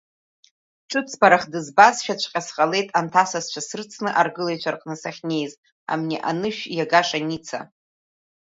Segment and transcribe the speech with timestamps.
[0.89, 5.53] Ҿыцбарах дызбазшәаҵәҟьа сҟалеит анҭ асасцәа срыцны аргылаҩцәа рҟны сахьнеиз,
[5.91, 7.59] амни анышә иагаша Ница.